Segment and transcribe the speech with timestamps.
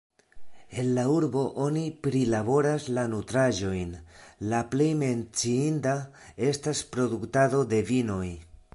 [0.83, 3.93] En la urbo oni prilaboras la nutraĵojn,
[4.55, 5.97] la plej menciinda
[6.53, 8.27] estas produktado de vinoj.